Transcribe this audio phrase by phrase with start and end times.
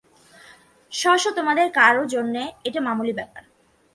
[0.91, 3.43] শ-শ তোমাদের কারো কারো জন্যে, এটা মামুলি ব্যাপার।